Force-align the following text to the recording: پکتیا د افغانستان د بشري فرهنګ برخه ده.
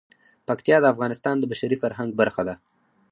پکتیا 0.47 0.77
د 0.81 0.85
افغانستان 0.93 1.35
د 1.39 1.43
بشري 1.51 1.77
فرهنګ 1.83 2.09
برخه 2.21 2.41
ده. 2.47 2.55